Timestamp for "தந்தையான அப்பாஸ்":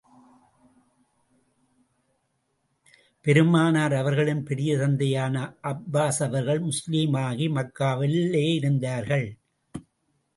4.77-6.19